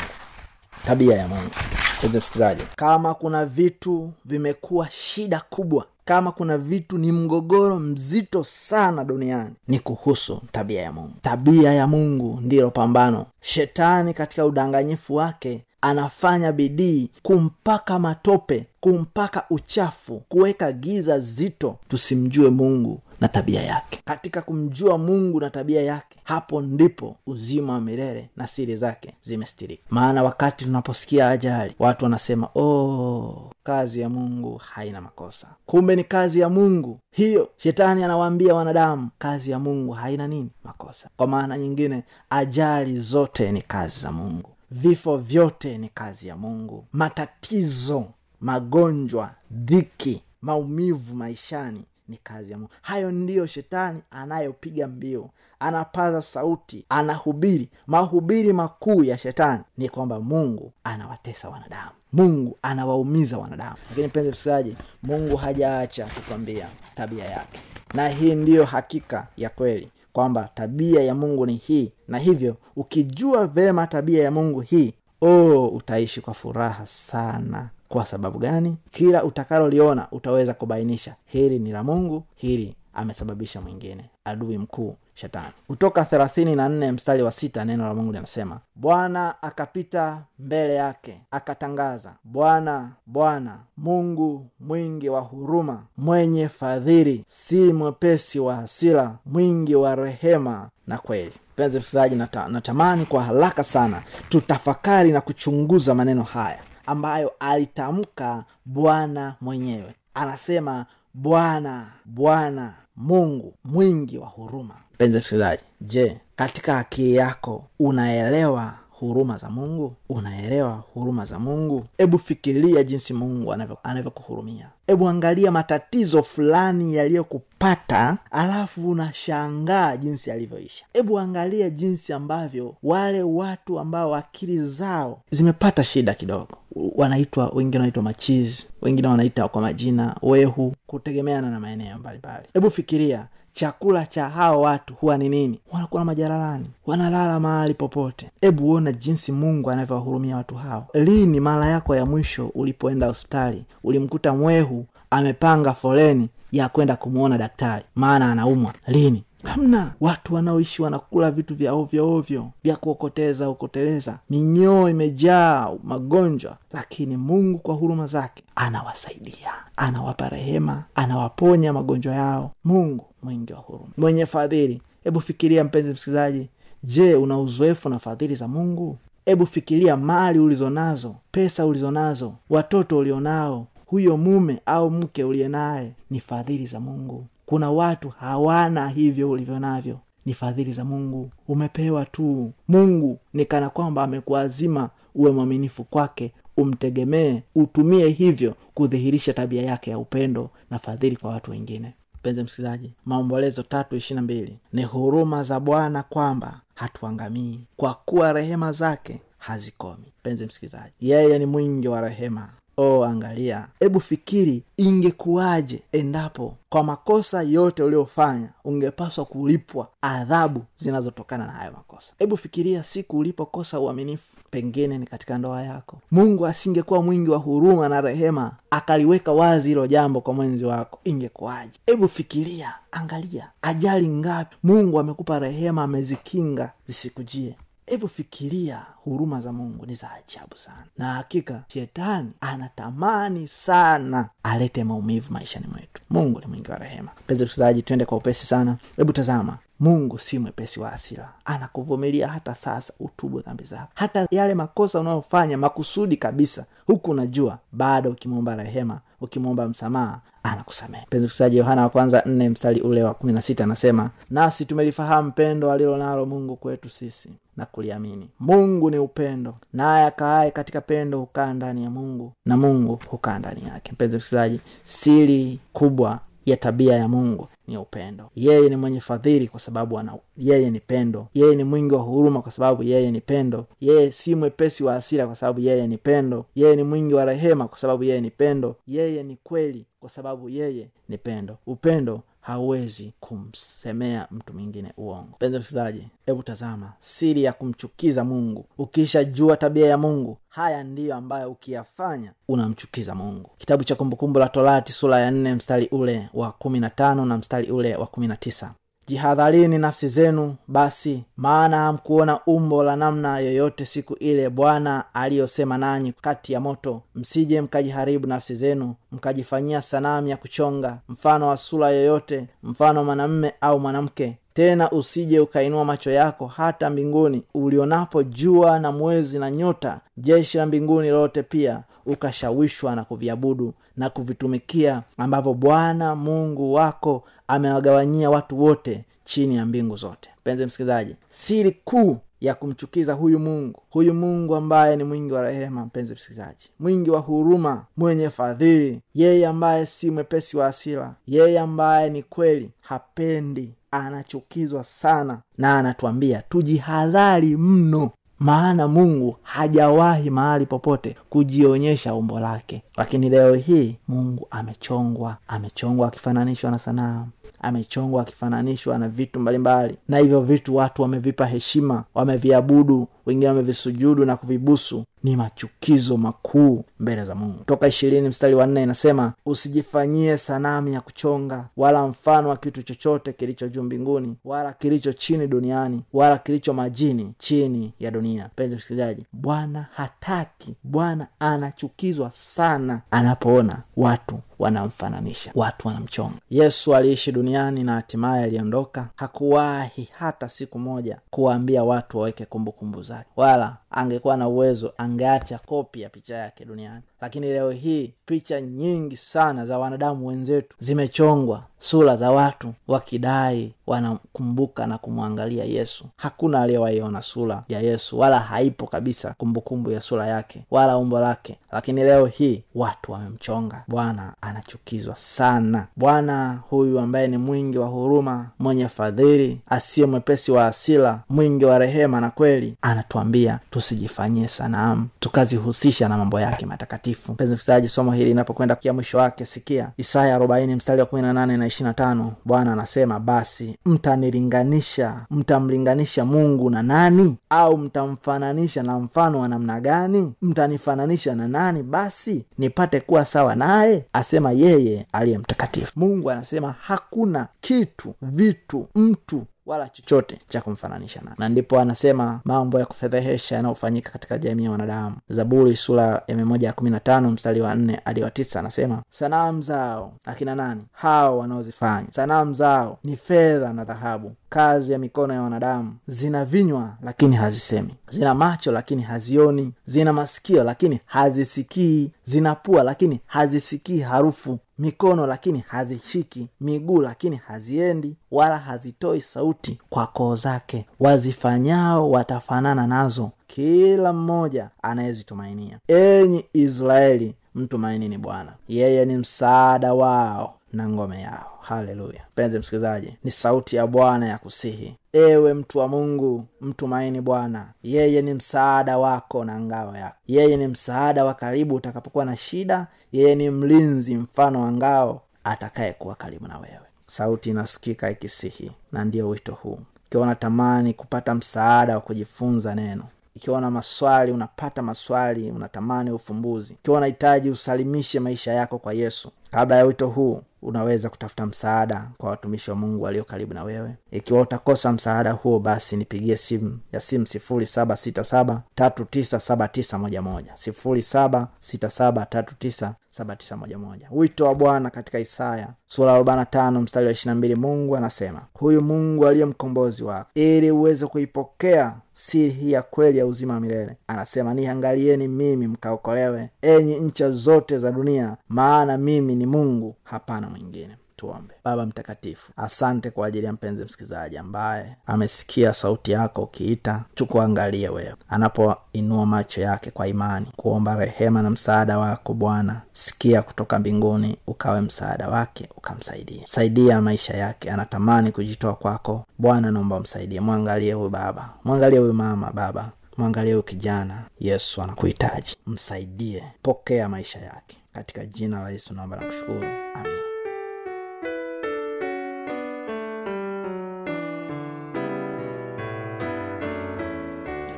Tabia 0.85 1.15
ya 1.17 1.27
mungu. 1.27 1.51
Mpenzi 1.97 2.17
msikilizaji 2.17 2.63
kama 2.75 3.13
kuna 3.13 3.45
vitu 3.45 4.11
vimekuwa 4.25 4.89
shida 4.91 5.41
kubwa 5.49 5.85
kama 6.05 6.31
kuna 6.31 6.57
vitu 6.57 6.97
ni 6.97 7.11
mgogoro 7.11 7.79
mzito 7.79 8.43
sana 8.43 9.03
duniani. 9.03 9.53
Ni 9.67 9.79
kuhusu 9.79 10.41
tabia 10.51 10.81
ya 10.81 10.91
mungu. 10.91 11.13
Tabia 11.21 11.73
ya 11.73 11.87
mungu 11.87 12.39
ndilo 12.41 12.71
pambano. 12.71 13.25
Shetani 13.41 14.13
katika 14.13 14.45
udanganyifu 14.45 15.15
wake 15.15 15.65
anafanya 15.81 16.51
bidii 16.51 17.09
kumpaka 17.23 17.99
matope 17.99 18.65
kumpaka 18.79 19.45
uchafu 19.49 20.21
kuweka 20.29 20.71
giza 20.71 21.19
zito. 21.19 21.77
Tusimjue 21.89 22.49
mungu 22.49 22.99
na 23.21 23.27
tabia 23.27 23.61
yake. 23.61 23.99
Katika 24.05 24.41
kumjua 24.41 24.97
mungu 24.97 25.39
na 25.39 25.49
tabia 25.49 25.81
yake 25.81 26.10
hapo 26.23 26.61
ndipo 26.61 27.15
uzima 27.27 27.73
wa 27.73 27.81
milele 27.81 28.29
na 28.37 28.47
siri 28.47 28.75
zake 28.75 29.13
zimestirika. 29.21 29.83
Maana 29.89 30.23
wakati 30.23 30.65
tunaposikia 30.65 31.29
ajali 31.29 31.75
watu 31.79 32.05
wanasema 32.05 32.49
oh, 32.55 33.51
kazi 33.63 34.01
ya 34.01 34.09
mungu 34.09 34.57
haina 34.57 35.01
makosa. 35.01 35.47
Kumbe 35.65 35.95
ni 35.95 36.03
kazi 36.03 36.39
ya 36.39 36.49
mungu. 36.49 36.99
Hiyo 37.11 37.49
shetani 37.57 38.03
anawaambia 38.03 38.55
wanadamu 38.55 39.09
kazi 39.19 39.51
ya 39.51 39.59
mungu 39.59 39.91
haina 39.91 40.27
nini? 40.27 40.49
Makosa. 40.63 41.09
Kwa 41.17 41.27
maana 41.27 41.57
nyingine 41.57 42.03
ajali 42.29 42.99
zote 42.99 43.51
ni 43.51 43.61
kazi 43.61 43.99
za 43.99 44.11
mungu. 44.11 44.49
Vifo 44.71 45.17
vyote 45.17 45.77
ni 45.77 45.89
kazi 45.89 46.27
ya 46.27 46.37
mungu. 46.37 46.85
Matatizo 46.93 48.05
magonjwa 48.41 49.31
dhiki 49.51 50.23
maumivu 50.41 51.15
maishani 51.15 51.85
ni 52.11 52.17
kazi 52.23 52.51
ya 52.51 52.57
mungu. 52.57 52.71
Hayo 52.81 53.11
ndiyo 53.11 53.45
shetani 53.47 54.01
anayopiga 54.11 54.87
mbio 54.87 55.29
anapaza 55.59 56.21
sauti 56.21 56.85
anahubiri. 56.89 57.69
Mahubiri 57.87 58.53
makuu 58.53 59.03
ya 59.03 59.17
shetani 59.17 59.63
ni 59.77 59.89
kwamba 59.89 60.19
mungu 60.19 60.73
anawatesa 60.83 61.49
wanadamu. 61.49 61.91
Mungu 62.13 62.57
anawaumiza 62.61 63.37
wanadamu. 63.37 63.75
Lakini 63.89 64.07
mpenzi 64.07 64.29
msikilizaji 64.29 64.75
mungu 65.03 65.35
hajaacha 65.37 66.05
kukwambia 66.05 66.67
tabia 66.95 67.25
yake. 67.25 67.59
Na 67.93 68.09
hii 68.09 68.35
ndiyo 68.35 68.65
hakika 68.65 69.27
ya 69.37 69.49
kweli 69.49 69.91
kwamba 70.13 70.49
tabia 70.55 71.03
ya 71.03 71.15
mungu 71.15 71.45
ni 71.45 71.55
hii. 71.55 71.91
Na 72.07 72.17
hivyo 72.17 72.57
ukijua 72.75 73.47
vema 73.47 73.87
tabia 73.87 74.23
ya 74.23 74.31
mungu 74.31 74.61
hii 74.61 74.93
oh 75.21 75.67
utaishi 75.67 76.21
kwa 76.21 76.33
furaha 76.33 76.85
sana 76.85 77.69
kwa 77.91 78.05
sababu 78.05 78.39
gani? 78.39 78.77
Kila 78.91 79.23
utakaloliona 79.23 80.07
utaweza 80.11 80.53
kubainisha 80.53 81.15
hili 81.25 81.59
ni 81.59 81.71
la 81.71 81.83
mungu 81.83 82.23
hili 82.35 82.75
amesababisha 82.93 83.61
mwingine. 83.61 84.09
Adui 84.25 84.57
mkuu 84.57 84.95
shetani. 85.13 85.53
Kutoka 85.67 86.05
thelathini 86.05 86.55
na 86.55 86.69
nne 86.69 86.91
mstari 86.91 87.23
wa 87.23 87.31
sita 87.31 87.65
neno 87.65 87.87
la 87.87 87.93
mungu 87.93 88.11
linasema 88.11 88.59
bwana 88.75 89.41
akapita 89.41 90.21
mbele 90.39 90.75
yake 90.75 91.21
akatangaza 91.31 92.13
bwana 92.23 92.89
bwana 93.05 93.57
mungu 93.77 94.47
mwingi 94.59 95.09
wa 95.09 95.19
huruma 95.21 95.83
mwenye 95.97 96.49
fadhili 96.49 97.23
si 97.27 97.73
mwepesi 97.73 98.39
wa 98.39 98.55
hasira 98.55 99.15
mwingi 99.25 99.75
wa 99.75 99.95
rehema 99.95 100.69
na 100.87 100.97
kweli. 100.97 101.33
Mpenzi 101.53 101.79
msikilizaji 101.79 102.15
nata, 102.15 102.47
natamani 102.47 103.05
kwa 103.05 103.23
haraka 103.23 103.63
sana 103.63 104.03
tutafakari 104.29 105.11
na 105.11 105.21
kuchunguza 105.21 105.95
maneno 105.95 106.23
haya 106.23 106.59
ambayo 106.85 107.31
alitamka 107.39 108.43
bwana 108.65 109.35
mwenyewe. 109.41 109.95
Anasema 110.13 110.85
bwana 111.13 111.87
bwana 112.05 112.73
mungu 112.95 113.53
mwingi 113.63 114.17
wa 114.17 114.27
huruma. 114.27 114.73
Mpenzi 114.93 115.17
msikilizaji 115.19 115.63
je 115.81 116.17
katika 116.35 116.77
akili 116.77 117.15
yako 117.15 117.67
unaelewa 117.79 118.73
huruma 119.07 119.37
za 119.37 119.49
mungu? 119.49 119.93
Unaelewa 120.09 120.83
huruma 120.93 121.25
za 121.25 121.39
mungu? 121.39 121.85
Hebu 121.97 122.19
fikiria 122.19 122.83
jinsi 122.83 123.13
mungu 123.13 123.53
anavyokuhurumia. 123.83 124.69
Hebu 124.87 125.07
angalia 125.09 125.51
matatizo 125.51 126.23
fulani 126.23 126.95
yaliyokupata 126.95 128.17
alafu 128.31 128.89
unashangaa 128.89 129.97
jinsi 129.97 130.31
alivyoisha 130.31 130.85
hebu 130.93 131.19
angalia 131.19 131.69
jinsi 131.69 132.13
ambavyo 132.13 132.75
wale 132.83 133.23
watu 133.23 133.79
ambao 133.79 134.15
akili 134.15 134.65
zao 134.65 135.21
zimepata 135.31 135.83
shida 135.83 136.13
kidogo. 136.13 136.47
Wanaitwa 136.95 137.49
wengine 137.55 137.77
wanaitwa 137.77 138.03
machizi 138.03 138.67
wengine 138.81 139.07
wanaita 139.07 139.47
kwa 139.47 139.61
majina 139.61 140.15
wehu 140.21 140.73
kutegemeana 140.87 141.49
na 141.49 141.59
maeneo 141.59 141.97
mbalimbali. 141.97 142.47
Hebu 142.53 142.71
fikiria 142.71 143.27
chakula 143.53 144.05
cha 144.05 144.29
hao 144.29 144.61
watu 144.61 144.93
huwa 144.93 145.17
ni 145.17 145.29
nini? 145.29 145.59
Wanakula 145.71 146.05
majaralani 146.05 146.69
wanalala 146.85 147.39
mahali 147.39 147.73
popote. 147.73 148.29
Hebu 148.41 148.71
ona 148.71 148.91
jinsi 148.91 149.31
mungu 149.31 149.71
anavyowahurumia 149.71 150.35
watu 150.37 150.55
hao. 150.55 150.87
Lini 150.93 151.39
mara 151.39 151.65
yako 151.65 151.95
ya 151.95 152.05
mwisho 152.05 152.47
ulipoenda 152.47 153.07
hospitali 153.07 153.65
ulimkuta 153.83 154.33
mwehu 154.33 154.85
amepanga 155.09 155.73
foleni 155.73 156.29
ya 156.51 156.69
kwenda 156.69 156.95
kumwona 156.95 157.37
daktari 157.37 157.85
maana 157.95 158.31
anaumwa? 158.31 158.73
Lini? 158.87 159.23
Hamna. 159.43 159.91
Watu 160.01 160.33
wanaoishi 160.33 160.81
wanakula 160.81 161.31
vitu 161.31 161.55
vya 161.55 161.73
ovyo 161.73 162.51
vya 162.63 162.75
kuokoteza 162.75 163.49
ukoteleza 163.49 164.19
minyoo 164.29 164.89
imejaa 164.89 165.69
magonjwa. 165.83 166.57
Lakini 166.73 167.17
mungu 167.17 167.59
kwa 167.59 167.75
huruma 167.75 168.07
zake 168.07 168.43
anawasaidia. 168.55 169.51
Anawapa 169.77 170.29
rehema 170.29 170.83
anawaponya 170.95 171.73
magonjwa 171.73 172.13
yao. 172.15 172.51
Mungu 172.63 173.05
mwingi 173.23 173.53
wa 173.53 173.59
huruma. 173.59 173.89
Mwenye 173.97 174.25
fadhili 174.25 174.81
hebu 175.03 175.21
fikiria 175.21 175.63
mpenzi 175.63 175.91
msikilizaji 175.93 176.49
je 176.83 177.15
una 177.15 177.39
uzoefu 177.39 177.89
na 177.89 177.99
fadhili 177.99 178.35
za 178.35 178.47
mungu? 178.47 178.97
Hebu 179.25 179.45
fikiria 179.45 179.97
mali 179.97 180.39
ulizonazo 180.39 181.15
pesa 181.31 181.65
ulizonazo 181.65 182.35
watoto 182.49 182.97
ulionao 182.97 183.67
huyo 183.85 184.17
mume 184.17 184.61
au 184.65 184.91
mke 184.91 185.23
uliye 185.23 185.47
naye 185.47 185.91
ni 186.09 186.19
fadhili 186.19 186.65
za 186.67 186.79
mungu. 186.79 187.25
Kuna 187.45 187.71
watu 187.71 188.09
hawana 188.09 188.89
hivyo 188.89 189.29
ulivyo 189.31 189.59
navyo 189.59 189.99
ni 190.25 190.33
fadhili 190.33 190.73
za 190.73 190.85
mungu. 190.85 191.29
Umepewa 191.47 192.05
tu. 192.05 192.51
Mungu 192.67 193.19
ni 193.33 193.45
kana 193.45 193.69
kwamba 193.69 194.03
amekuazima 194.03 194.89
uwe 195.15 195.31
mwaminifu 195.31 195.83
kwake 195.83 196.31
umtegemee 196.57 197.41
utumie 197.55 198.07
hivyo 198.09 198.55
kudhihirisha 198.73 199.33
tabia 199.33 199.61
yake 199.61 199.91
ya 199.91 199.97
upendo 199.97 200.49
na 200.69 200.79
fadhili 200.79 201.15
kwa 201.15 201.29
watu 201.31 201.51
wengine 201.51 201.93
mpenzi 202.21 202.43
msikilizaji 202.43 202.93
maombolezo 203.05 203.63
tatu 203.63 203.95
ishirina 203.95 204.21
mbili. 204.21 204.57
Ni 204.73 204.83
huruma 204.83 205.43
za 205.43 205.59
bwana 205.59 206.03
kwamba 206.03 206.61
hatuangamii 206.75 207.59
kwa 207.77 207.93
kuwa 207.93 208.33
rehema 208.33 208.71
zake 208.71 209.21
hazikomi. 209.37 210.03
Mpenzi 210.19 210.45
msikilizaji 210.45 210.91
yeye 210.99 211.39
ni 211.39 211.45
mwingi 211.45 211.87
wa 211.87 212.01
rehema. 212.01 212.49
Oh 212.77 213.05
angalia 213.05 213.67
hebu 213.79 213.99
fikiri 213.99 214.63
ingekuwaje 214.77 215.81
endapo 215.91 216.55
kwa 216.69 216.83
makosa 216.83 217.41
yote 217.41 217.83
uliofanya 217.83 218.49
ungepaswa 218.63 219.25
kulipwa 219.25 219.87
adhabu 220.01 220.61
zinazotokana 220.77 221.45
na 221.45 221.51
hayo 221.51 221.71
makosa? 221.71 222.13
Hebu 222.19 222.37
fikiria 222.37 222.83
siku 222.83 223.17
ulipokosa 223.17 223.79
uaminifu 223.79 224.30
pengine 224.51 224.97
ni 224.97 225.05
katika 225.05 225.37
ndoa 225.37 225.63
yako. 225.63 225.97
Mungu 226.11 226.47
asingekuwa 226.47 227.01
mwingi 227.03 227.29
wa 227.29 227.37
huruma 227.37 227.89
na 227.89 228.01
rehema 228.01 228.51
akaliweka 228.69 229.31
wazi 229.31 229.67
hilo 229.69 229.87
jambo 229.87 230.21
kwa 230.21 230.33
mwenzi 230.33 230.65
wako 230.65 230.99
ingekuwaje? 231.03 231.79
Hebu 231.85 232.07
fikiria 232.07 232.73
angalia 232.91 233.49
ajali 233.61 234.07
ngapi? 234.07 234.55
Mungu 234.63 234.99
amekupa 234.99 235.39
rehema 235.39 235.83
amezikinga 235.83 236.71
zisikujie 236.87 237.55
hebu 237.91 238.07
fikiria 238.07 238.85
huruma 239.03 239.41
za 239.41 239.51
mungu 239.51 239.85
ni 239.85 239.95
za 239.95 240.09
ajabu 240.11 240.57
sana. 240.57 240.83
Na 240.97 241.13
hakika 241.13 241.63
shetani 241.67 242.31
anatamani 242.41 243.47
sana 243.47 244.29
alete 244.43 244.83
maumivu 244.83 245.33
maishani 245.33 245.65
mwetu. 245.71 246.01
Mungu 246.09 246.39
ni 246.39 246.45
mwingi 246.47 246.71
wa 246.71 246.77
rehema. 246.77 247.11
Mpenzi 247.23 247.45
msikilizaji 247.45 247.81
twende 247.81 248.05
kwa 248.05 248.17
upesi 248.17 248.45
sana. 248.45 248.77
Hebu 248.97 249.13
tazama 249.13 249.57
mungu 249.79 250.17
si 250.19 250.39
mwepesi 250.39 250.79
wa 250.79 250.93
asira 250.93 251.33
anakuvumilia 251.45 252.27
hata 252.27 252.55
sasa 252.55 252.93
utubu 252.99 253.39
dhambi 253.41 253.63
zako. 253.63 253.91
Hata 253.95 254.27
yale 254.31 254.53
makosa 254.53 254.99
unayofanya 254.99 255.57
makusudi 255.57 256.17
kabisa 256.17 256.65
huku 256.87 257.11
unajua 257.11 257.57
bado 257.71 258.09
ukimwomba 258.11 258.55
rehema 258.55 258.99
ukimwomba 259.21 259.67
msamaha 259.67 260.19
anakusamehe. 260.43 261.03
Mpenzi 261.07 261.27
msikilizaji 261.27 261.57
yohana 261.57 261.81
wa 261.83 261.89
kwanza 261.89 262.23
nne 262.25 262.49
mstari 262.49 262.81
ule 262.81 263.03
wa 263.03 263.13
kumi 263.13 263.33
na 263.33 263.41
sita 263.41 263.63
anasema 263.63 264.09
nasi 264.29 264.65
tumelifahamu 264.65 265.31
pendo 265.31 265.71
alilo 265.71 265.97
nalo 265.97 266.25
mungu 266.25 266.55
kwetu 266.55 266.89
sisi 266.89 267.29
na 267.57 267.65
kuliamini. 267.65 268.29
Mungu 268.39 268.89
ni 268.89 268.97
upendo 268.97 269.55
naye 269.73 270.05
akaaye 270.05 270.51
katika 270.51 270.81
pendo 270.81 271.19
hukaa 271.19 271.53
ndani 271.53 271.83
ya 271.83 271.89
mungu 271.89 272.33
na 272.45 272.57
mungu 272.57 272.99
hukaa 273.07 273.39
ndani 273.39 273.63
yake. 273.67 273.91
Mpenzi 273.91 274.17
msikilizaji 274.17 274.59
siri 274.83 275.59
kubwa 275.73 276.19
ya 276.45 276.57
tabia 276.57 276.95
ya 276.95 277.07
mungu 277.07 277.47
ni 277.67 277.77
upendo. 277.77 278.29
Yeye 278.35 278.69
ni 278.69 278.75
mwenye 278.75 279.01
fadhili 279.01 279.47
kwa 279.47 279.59
sababu 279.59 279.99
ana 279.99 280.17
yeye 280.37 280.69
ni 280.69 280.79
pendo. 280.79 281.27
Yeye 281.33 281.55
ni 281.55 281.63
mwingi 281.63 281.93
wa 281.93 282.01
huruma 282.01 282.41
kwa 282.41 282.51
sababu 282.51 282.83
yeye 282.83 283.11
ni 283.11 283.21
pendo. 283.21 283.65
Yeye 283.81 284.11
si 284.11 284.35
mwepesi 284.35 284.83
wa 284.83 284.93
hasira 284.93 285.25
kwa 285.25 285.35
sababu 285.35 285.59
yeye 285.59 285.87
ni 285.87 285.97
pendo. 285.97 286.45
Yeye 286.55 286.75
ni 286.75 286.83
mwingi 286.83 287.13
wa 287.13 287.25
rehema 287.25 287.67
kwa 287.67 287.77
sababu 287.77 288.03
yeye 288.03 288.21
ni 288.21 288.29
pendo. 288.31 288.75
Yeye 288.87 289.23
ni 289.23 289.37
kweli 289.43 289.85
kwa 289.99 290.09
sababu 290.09 290.49
yeye 290.49 290.87
ni 291.09 291.17
pendo. 291.17 291.57
Upendo 291.67 292.21
hauwezi 292.41 293.13
kumsemea 293.19 294.27
mtu 294.31 294.53
mwingine 294.53 294.93
uongo. 294.97 295.29
Mpenzi 295.35 295.59
msikilizaji 295.59 296.07
hebu 296.25 296.43
tazama 296.43 296.93
siri 296.99 297.43
ya 297.43 297.53
kumchukiza 297.53 298.23
mungu. 298.23 298.65
Ukishajua 298.77 299.57
tabia 299.57 299.87
ya 299.87 299.97
mungu 299.97 300.37
haya 300.49 300.83
ndiyo 300.83 301.15
ambayo 301.15 301.51
ukiyafanya 301.51 302.33
unamchukiza 302.47 303.15
mungu. 303.15 303.49
Kitabu 303.57 303.83
cha 303.83 303.95
kumbukumbu 303.95 304.39
la 304.39 304.49
torati 304.49 304.91
sura 304.91 305.19
ya 305.19 305.31
nne 305.31 305.55
mstari 305.55 305.87
ule 305.87 306.29
wa 306.33 306.51
kumi 306.51 306.79
na 306.79 306.89
tano 306.89 307.25
na 307.25 307.37
mstari 307.37 307.71
ule 307.71 307.95
wa 307.95 308.07
kumi 308.07 308.27
na 308.27 308.37
tisa 308.37 308.73
jihadharini 309.11 309.77
nafsi 309.77 310.07
zenu 310.07 310.55
basi 310.67 311.23
maana 311.37 311.77
hamkuona 311.77 312.39
umbo 312.45 312.83
la 312.83 312.95
namna 312.95 313.39
yoyote 313.39 313.85
siku 313.85 314.13
ile 314.13 314.49
bwana 314.49 315.03
aliyosema 315.13 315.77
nanyi 315.77 316.13
kati 316.21 316.53
ya 316.53 316.59
moto. 316.59 317.01
Msije 317.15 317.61
mkajiharibu 317.61 318.27
nafsi 318.27 318.55
zenu 318.55 318.95
mkajifanyia 319.11 319.81
sanamu 319.81 320.27
ya 320.27 320.37
kuchonga 320.37 320.97
mfano 321.09 321.47
wa 321.47 321.57
sura 321.57 321.89
yoyote 321.89 322.47
mfano 322.63 322.99
wa 322.99 323.05
mwanamme 323.05 323.53
au 323.61 323.79
mwanamke. 323.79 324.37
Tena 324.53 324.91
usije 324.91 325.39
ukainua 325.39 325.85
macho 325.85 326.11
yako 326.11 326.47
hata 326.47 326.89
mbinguni 326.89 327.43
ulionapo 327.53 328.23
jua 328.23 328.79
na 328.79 328.91
mwezi 328.91 329.39
na 329.39 329.51
nyota 329.51 329.99
jeshi 330.17 330.57
la 330.57 330.65
mbinguni 330.65 331.09
lote 331.09 331.43
pia 331.43 331.83
ukashawishwa 332.05 332.95
na 332.95 333.03
kuviabudu 333.03 333.73
na 333.97 334.09
kuvitumikia 334.09 335.01
ambavyo 335.17 335.53
bwana 335.53 336.15
mungu 336.15 336.73
wako 336.73 337.23
amewagawanyia 337.51 338.29
watu 338.29 338.63
wote 338.63 339.05
chini 339.23 339.55
ya 339.55 339.65
mbingu 339.65 339.95
zote. 339.95 340.29
Mpenzi 340.41 340.65
msikilizaji 340.65 341.15
siri 341.29 341.71
kuu 341.71 342.17
ya 342.41 342.53
kumchukiza 342.55 343.13
huyu 343.13 343.39
mungu 343.39 343.81
huyu 343.89 344.13
mungu 344.13 344.55
ambaye 344.55 344.95
ni 344.95 345.03
mwingi 345.03 345.33
wa 345.33 345.41
rehema 345.41 345.85
mpenzi 345.85 346.13
msikilizaji 346.13 346.69
mwingi 346.79 347.09
wa 347.09 347.19
huruma 347.19 347.85
mwenye 347.97 348.29
fadhili 348.29 349.01
yeye 349.15 349.47
ambaye 349.47 349.85
si 349.85 350.11
mwepesi 350.11 350.57
wa 350.57 350.67
asira 350.67 351.15
yeye 351.27 351.59
ambaye 351.59 352.09
ni 352.09 352.23
kweli 352.23 352.69
hapendi 352.81 353.73
anachukizwa 353.91 354.83
sana 354.83 355.39
na 355.57 355.77
anatuambia 355.77 356.43
tujihadhari 356.49 357.57
mno 357.57 358.11
maana 358.39 358.87
mungu 358.87 359.35
hajawahi 359.41 360.29
mahali 360.29 360.65
popote 360.65 361.15
kujionyesha 361.29 362.13
umbo 362.15 362.39
lake. 362.39 362.83
Lakini 362.97 363.29
leo 363.29 363.53
hii 363.55 363.95
mungu 364.07 364.47
amechongwa 364.51 365.37
amechongwa 365.47 366.07
akifananishwa 366.07 366.71
na 366.71 366.79
sanamu 366.79 367.27
amechongwa 367.59 368.21
akifananishwa 368.21 368.97
na 368.97 369.09
vitu 369.09 369.39
mbalimbali. 369.39 369.97
Na 370.07 370.17
hivyo 370.17 370.41
vitu 370.41 370.75
watu 370.75 371.01
wamevipa 371.01 371.45
heshima 371.45 372.03
wameviabudu 372.13 373.07
wengine 373.25 373.47
wamevisujudu 373.47 374.25
na 374.25 374.35
kuvibusu. 374.37 375.05
Ni 375.23 375.35
machukizo 375.35 376.17
makuu 376.17 376.83
mbele 376.99 377.25
za 377.25 377.35
mungu. 377.35 377.63
Toka 377.65 377.87
ishirini 377.87 378.29
mstari 378.29 378.55
wa 378.55 378.65
nne 378.67 378.83
inasema 378.83 379.33
usijifanyie 379.45 380.37
sanamu 380.37 380.87
ya 380.87 381.01
kuchonga 381.01 381.65
wala 381.77 382.07
mfano 382.07 382.49
wa 382.49 382.57
kitu 382.57 382.83
chochote 382.83 383.33
kilicho 383.33 383.67
juu 383.69 383.83
mbinguni 383.83 384.35
wala 384.45 384.73
kilicho 384.73 385.13
chini 385.13 385.47
duniani 385.47 386.01
wala 386.13 386.37
kilicho 386.37 386.73
majini 386.73 387.33
chini 387.37 387.93
ya 387.99 388.11
dunia. 388.11 388.49
Mpenzi 388.53 388.75
msikilizaji 388.75 389.25
bwana 389.33 389.85
hataki 389.95 390.75
bwana 390.83 391.27
anachukizwa 391.39 392.31
sana 392.31 393.01
anapoona 393.11 393.81
watu 393.97 394.39
wanamfananisha 394.61 395.51
watu 395.55 395.87
wanamchonga. 395.87 396.35
Yesu 396.49 396.95
aliishi 396.95 397.31
duniani 397.31 397.83
na 397.83 397.93
hatimaye 397.93 398.43
aliondoka. 398.43 399.07
Hakuwahi 399.15 400.09
hata 400.17 400.49
siku 400.49 400.79
moja 400.79 401.19
kuwaambia 401.29 401.83
watu 401.83 402.17
waweke 402.17 402.45
kumbukumbu 402.45 403.01
zake 403.01 403.29
wala 403.35 403.77
angekuwa 403.91 404.37
na 404.37 404.47
uwezo 404.47 404.93
angeacha 404.97 405.59
kopi 405.65 406.01
ya 406.01 406.09
picha 406.09 406.35
yake 406.35 406.65
duniani. 406.65 407.01
Lakini 407.21 407.47
leo 407.47 407.71
hii 407.71 408.13
picha 408.25 408.61
nyingi 408.61 409.17
sana 409.17 409.65
za 409.65 409.79
wanadamu 409.79 410.27
wenzetu 410.27 410.75
zimechongwa 410.79 411.63
sura 411.79 412.15
za 412.15 412.31
watu 412.31 412.73
wakidai 412.87 413.73
wanakumbuka 413.87 414.87
na 414.87 414.97
kumwangalia 414.97 415.63
yesu. 415.63 416.05
Hakuna 416.15 416.61
aliyewaiona 416.61 417.21
sura 417.21 417.63
ya 417.69 417.79
yesu 417.79 418.19
wala 418.19 418.39
haipo 418.39 418.87
kabisa 418.87 419.33
kumbukumbu 419.37 419.91
ya 419.91 420.01
sura 420.01 420.27
yake 420.27 420.65
wala 420.71 420.97
umbo 420.97 421.19
lake. 421.19 421.57
Lakini 421.71 422.03
leo 422.03 422.25
hii 422.25 422.63
watu 422.75 423.11
wamemchonga. 423.11 423.83
Bwana 423.87 424.33
anachukizwa 424.41 425.15
sana. 425.15 425.87
Bwana 425.95 426.59
huyu 426.69 426.99
ambaye 426.99 427.27
ni 427.27 427.37
mwingi 427.37 427.77
wa 427.77 427.87
huruma 427.87 428.49
mwenye 428.59 428.87
fadhili 428.89 429.61
asiye 429.69 430.07
mwepesi 430.07 430.51
wa 430.51 430.67
asila 430.67 431.19
mwingi 431.29 431.65
wa 431.65 431.79
rehema 431.79 432.21
na 432.21 432.29
kweli 432.29 432.77
anatuambia 432.81 433.59
tusijifanyie 433.81 434.47
sanamu 434.47 435.07
tukazihusisha 435.19 436.09
na 436.09 436.17
mambo 436.17 436.39
yake 436.39 436.65
matakatifu. 436.65 437.31
Mpenzi 437.31 437.55
msikilizaji 437.55 437.89
somo 437.89 438.11
hili 438.11 438.25
linapokwenda 438.25 438.75
kia 438.75 438.93
mwisho 438.93 439.17
wake 439.17 439.45
sikia 439.45 439.91
isaya 439.97 440.35
arobaini 440.35 440.75
mstari 440.75 440.99
wa 440.99 441.05
kumi 441.05 441.21
na 441.21 441.33
nane 441.33 441.57
na 441.57 441.67
ishiri 441.67 441.83
na 441.87 441.93
tano 441.93 442.33
bwana 442.45 442.73
anasema 442.73 443.19
basi 443.19 443.77
mtanilinganisha 443.85 445.25
mtamlinganisha 445.31 446.25
mungu 446.25 446.69
na 446.69 446.83
nani? 446.83 447.37
Au 447.49 447.77
mtamfananisha 447.77 448.83
na 448.83 448.99
mfano 448.99 449.39
wa 449.39 449.47
namna 449.47 449.79
gani? 449.79 450.33
Mtanifananisha 450.41 451.35
na 451.35 451.47
nani? 451.47 451.83
Basi 451.83 452.45
nipate 452.57 452.99
kuwa 452.99 453.25
sawa 453.25 453.55
naye 453.55 454.05
asema 454.13 454.51
yeye 454.51 455.07
aliye 455.11 455.37
mtakatifu. 455.37 455.91
Mungu 455.99 456.31
anasema 456.31 456.75
hakuna 456.81 457.47
kitu 457.61 458.13
vitu 458.21 458.87
mtu 458.95 459.43
wala 459.65 459.89
chochote 459.89 460.39
cha 460.49 460.61
kumfananisha 460.61 461.21
na 461.37 461.49
ndipo 461.49 461.79
anasema 461.79 462.39
mambo 462.45 462.79
ya 462.79 462.85
kufedhehesha 462.85 463.55
yanayofanyika 463.55 464.09
katika 464.09 464.37
jamii 464.37 464.63
ya 464.63 464.71
wanadamu. 464.71 465.15
Zaburi 465.29 465.75
sura 465.75 466.21
ya 466.27 466.35
miamoja 466.35 466.67
ya 466.67 466.73
kumi 466.73 466.89
na 466.89 466.99
tano 466.99 467.31
mstari 467.31 467.61
wa 467.61 467.75
nne 467.75 468.01
hadi 468.05 468.23
wa 468.23 468.31
tisa 468.31 468.59
anasema 468.59 469.03
sanamu 469.09 469.61
zao 469.61 470.13
akina 470.25 470.55
nani? 470.55 470.81
Hao 470.91 471.37
wanaozifanya. 471.37 472.07
Sanamu 472.11 472.53
zao 472.53 472.99
ni 473.03 473.15
fedha 473.17 473.73
na 473.73 473.83
dhahabu. 473.85 474.31
Kazi 474.49 474.91
ya 474.91 474.97
mikono 474.99 475.33
ya 475.33 475.41
wanadamu 475.41 475.95
zina 476.07 476.45
vinywa 476.45 476.93
lakini 477.03 477.35
hazisemi. 477.35 477.95
Zina 478.09 478.33
macho 478.33 478.71
lakini 478.71 479.01
hazioni. 479.01 479.73
Zina 479.85 480.13
masikio 480.13 480.63
lakini 480.63 480.99
hazisikii. 481.05 482.11
Zina 482.23 482.55
pua 482.55 482.83
lakini 482.83 483.19
hazisikii 483.25 483.99
harufu 483.99 484.59
mikono 484.81 485.27
lakini 485.27 485.59
hazishiki 485.67 486.47
miguu 486.61 487.01
lakini 487.01 487.35
haziendi 487.35 488.15
wala 488.31 488.57
hazitoi 488.57 489.21
sauti 489.21 489.79
kwa 489.89 490.07
koo 490.07 490.35
zake. 490.35 490.85
Wazifanyao 490.99 492.11
watafanana 492.11 492.87
nazo 492.87 493.31
kila 493.47 494.13
mmoja 494.13 494.69
anayezitumainia. 494.81 495.79
Enyi 495.87 496.45
israeli 496.53 497.35
mtumainini 497.55 498.17
bwana. 498.17 498.53
Yeye 498.67 499.05
ni 499.05 499.17
msaada 499.17 499.93
wao 499.93 500.53
na 500.73 500.89
ngome 500.89 501.21
yao. 501.21 501.57
Haleluya. 501.61 502.21
Mpenzi 502.31 502.59
msikilizaji 502.59 503.17
ni 503.23 503.31
sauti 503.31 503.75
ya 503.75 503.87
bwana 503.87 504.27
ya 504.27 504.37
kusihi. 504.37 504.95
Ewe 505.13 505.53
mtu 505.53 505.79
wa 505.79 505.87
mungu 505.87 506.45
mtumaini 506.61 507.21
bwana. 507.21 507.67
Yeye 507.83 508.21
ni 508.21 508.33
msaada 508.33 508.97
wako 508.97 509.45
na 509.45 509.59
ngao 509.59 509.95
yako. 509.95 510.15
Yeye 510.27 510.57
ni 510.57 510.67
msaada 510.67 511.25
wa 511.25 511.33
karibu 511.33 511.75
utakapokuwa 511.75 512.25
na 512.25 512.35
shida. 512.37 512.87
Yeye 513.11 513.35
ni 513.35 513.49
mlinzi 513.49 514.15
mfano 514.17 514.61
wa 514.61 514.71
ngao 514.71 515.21
atakaye 515.43 515.95
karibu 516.17 516.47
na 516.47 516.57
wewe. 516.59 516.79
Sauti 517.07 517.49
inasikika 517.49 518.09
ikisihi 518.11 518.71
na 518.91 519.05
ndiyo 519.05 519.29
wito 519.29 519.53
huu. 519.53 519.79
Ikiwa 520.07 520.23
unatamani 520.23 520.93
kupata 520.93 521.35
msaada 521.35 521.95
wa 521.95 522.01
kujifunza 522.01 522.75
neno 522.75 523.03
ikiwa 523.35 523.57
una 523.57 523.71
maswali 523.71 524.31
unapata 524.31 524.81
maswali 524.81 525.51
unatamani 525.51 526.11
ufumbuzi 526.11 526.73
ikiwa 526.73 526.97
unahitaji 526.97 527.49
usalimishe 527.49 528.19
maisha 528.19 528.53
yako 528.53 528.77
kwa 528.79 528.93
yesu 528.93 529.31
kabla 529.51 529.75
ya 529.75 529.85
wito 529.85 530.07
huu 530.07 530.41
unaweza 530.61 531.09
kutafuta 531.09 531.45
msaada 531.45 532.09
kwa 532.17 532.29
watumishi 532.29 532.69
wa 532.71 532.75
mungu 532.77 533.03
walio 533.03 533.23
karibu 533.23 533.53
na 533.53 533.63
wewe. 533.63 533.95
Ikiwa 534.11 534.41
utakosa 534.41 534.91
msaada 534.91 535.31
huo 535.31 535.59
basi 535.59 535.97
nipigie 535.97 536.37
simu 536.37 536.79
ya 536.91 536.99
simu 536.99 537.27
sifuri 537.27 537.65
saba 537.65 537.95
sita 537.95 538.23
saba 538.23 538.61
tatu 538.75 539.05
tisa 539.05 539.39
saba 539.39 539.67
tisa 539.67 539.97
moja 539.97 540.21
moja. 540.21 540.51
sifuri 540.55 541.01
saba 541.01 541.47
sita 541.59 541.89
saba 541.89 542.25
tatu 542.25 542.55
tisa 542.59 542.95
saba 543.09 543.35
tisa 543.35 543.57
moja 543.57 543.77
moja. 543.77 544.07
Wito 544.11 544.45
wa 544.45 544.55
bwana 544.55 544.89
katika 544.89 545.19
isaya 545.19 545.67
sura 545.85 546.13
arobaina 546.13 546.45
tano 546.45 546.81
mstari 546.81 547.05
wa 547.05 547.11
ishirina 547.11 547.35
mbili 547.35 547.55
mungu 547.55 547.95
anasema 547.97 548.41
huyu 548.53 548.81
mungu 548.81 549.27
aliye 549.27 549.45
mkombozi 549.45 550.03
wako 550.03 550.29
ili 550.35 550.71
uweze 550.71 551.07
kuipokea 551.07 551.95
siri 552.13 552.49
hii 552.49 552.71
ya 552.71 552.81
kweli 552.81 553.17
ya 553.17 553.25
uzima 553.25 553.53
wa 553.53 553.59
milele 553.59 553.97
anasema 554.07 554.53
niangalieni 554.53 555.27
mimi 555.27 555.67
mkaokolewe 555.67 556.49
enyi 556.61 556.99
ncha 556.99 557.31
zote 557.31 557.77
za 557.77 557.91
dunia 557.91 558.37
maana 558.49 558.97
mimi 558.97 559.35
ni 559.35 559.45
mungu 559.45 559.95
hapana 560.03 560.49
mwingine. 560.51 560.97
Tuombe. 561.15 561.53
Baba 561.63 561.85
mtakatifu 561.85 562.51
asante 562.57 563.11
kwa 563.11 563.27
ajili 563.27 563.45
ya 563.45 563.53
mpenzi 563.53 563.85
msikilizaji 563.85 564.37
ambaye 564.37 564.95
amesikia 565.05 565.73
sauti 565.73 566.11
yako 566.11 566.43
ukiita 566.43 567.03
tukuangalie 567.15 567.89
wewe. 567.89 568.15
Anapoinua 568.29 569.25
macho 569.25 569.61
yake 569.61 569.91
kwa 569.91 570.07
imani 570.07 570.47
kuomba 570.55 570.95
rehema 570.95 571.41
na 571.41 571.49
msaada 571.49 571.97
wako 571.99 572.33
bwana. 572.33 572.81
Sikia 572.91 573.41
kutoka 573.41 573.79
mbinguni 573.79 574.37
ukawe 574.47 574.81
msaada 574.81 575.27
wake 575.29 575.69
ukamsaidia 575.77 576.43
saidia 576.47 577.01
maisha 577.01 577.33
yake 577.37 577.71
anatamani 577.71 578.31
kujitoa 578.31 578.73
kwako. 578.73 579.25
Bwana 579.37 579.71
naomba 579.71 579.99
msaidie 579.99 580.39
mwangalie 580.39 580.93
huyu 580.93 581.09
baba. 581.09 581.49
Mwangalie 581.63 581.99
huyu 581.99 582.13
mama 582.13 582.51
baba. 582.51 582.91
Mwangalie 583.17 583.53
huyu 583.53 583.63
kijana. 583.63 584.23
Yesu 584.39 584.81
anakuhitaji. 584.81 585.55
Msaidie. 585.67 586.43
Pokea 586.61 587.09
maisha 587.09 587.39
yake. 587.39 587.77
Katika 587.93 588.25
jina 588.25 588.63
la 588.63 588.69
yesu 588.69 588.93
naomba 588.93 589.17
na 589.17 589.27
kushukuru. 589.27 589.63
Amin 589.95 590.30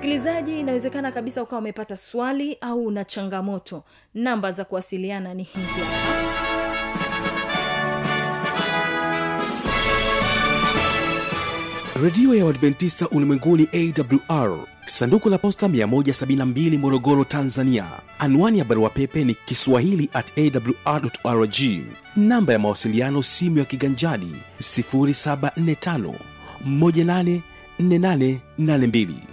msikilizaji 0.04 0.60
inawezekana 0.60 1.12
kabisa 1.12 1.44
ukawa 1.44 1.60
umepata 1.62 1.98
swali 1.98 2.58
au 2.62 2.86
una 2.86 3.06
changamoto. 3.06 3.84
Namba 4.13 4.52
za 4.52 4.66
kuwasiliana 4.66 5.34
ni 5.34 5.44
hizi 5.44 5.82
redio 12.04 12.36
ya 12.36 12.46
uadventista 12.46 13.10
ulimwenguni 13.10 13.68
awr 13.74 14.58
sanduku 14.86 15.30
la 15.30 15.38
posta 15.38 15.68
172 15.68 16.78
morogoro 16.78 17.24
tanzania. 17.24 17.86
Anwani 18.20 18.60
ya 18.60 18.66
barua 18.66 18.89
pepe 18.89 19.24
ni 19.24 19.34
kiswahili 19.34 20.10
at 20.13 20.38
awrrg 20.38 21.56
namba 22.16 22.54
ya 22.54 22.60
mawasiliano 22.60 23.24
simu 23.24 23.58
ya 23.58 23.66
kiganjani 23.66 24.36
745 24.60 26.13
184882 26.68 29.33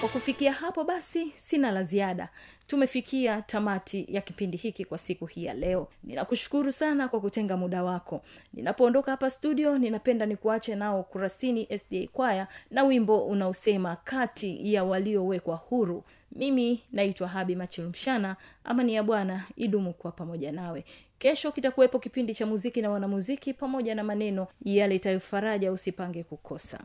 kwa 0.00 0.08
kufikia 0.08 0.52
hapo 0.52 0.84
basi 0.84 1.32
sina 1.36 1.70
la 1.70 1.82
ziada. 1.82 2.28
Tumefikia 2.66 3.42
tamati 3.42 4.06
ya 4.08 4.20
kipindi 4.20 4.56
hiki 4.56 4.84
kwa 4.84 4.98
siku 4.98 5.26
hii 5.26 5.44
ya 5.44 5.54
leo. 5.54 5.88
Ninakushukuru 6.04 6.72
sana 6.72 7.08
kwa 7.08 7.20
kutenga 7.20 7.56
muda 7.56 7.82
wako. 7.84 8.22
Ninapoondoka 8.54 9.10
hapa 9.10 9.30
studio 9.30 9.78
ninapenda 9.78 10.26
nikuache 10.26 10.74
nao 10.74 11.02
kurasini 11.02 11.68
sda 11.78 12.06
kwaya 12.12 12.48
na 12.70 12.82
wimbo 12.84 13.18
unaosema 13.26 13.96
kati 13.96 14.74
ya 14.74 14.84
waliowekwa 14.84 15.56
huru. 15.56 16.04
Mimi 16.32 16.82
naitwa 16.92 17.28
habi 17.28 17.56
machilumshana 17.56 18.36
amani 18.64 18.94
ya 18.94 19.02
bwana 19.02 19.44
idumu 19.56 19.92
kuwa 19.92 20.12
pamoja 20.12 20.52
nawe. 20.52 20.84
Kesho 21.18 21.52
kitakuwepo 21.52 21.98
kipindi 21.98 22.34
cha 22.34 22.46
muziki 22.46 22.82
na 22.82 22.90
wanamuziki 22.90 23.54
pamoja 23.54 23.94
na 23.94 24.04
maneno 24.04 24.46
yaletayo 24.64 25.20
faraja 25.20 25.72
usipange 25.72 26.22
kukosa 26.24 26.78